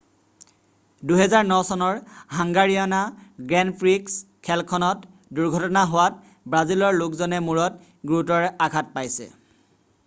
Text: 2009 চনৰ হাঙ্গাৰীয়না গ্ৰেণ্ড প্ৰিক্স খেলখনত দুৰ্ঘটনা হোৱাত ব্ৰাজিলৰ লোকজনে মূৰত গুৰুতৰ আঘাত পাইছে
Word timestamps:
2009 1.09 1.57
চনৰ 1.71 1.99
হাঙ্গাৰীয়না 2.37 3.01
গ্ৰেণ্ড 3.51 3.77
প্ৰিক্স 3.83 4.17
খেলখনত 4.49 5.13
দুৰ্ঘটনা 5.41 5.85
হোৱাত 5.93 6.27
ব্ৰাজিলৰ 6.57 6.99
লোকজনে 7.03 7.45
মূৰত 7.51 8.13
গুৰুতৰ 8.13 8.51
আঘাত 8.69 8.95
পাইছে 8.99 9.33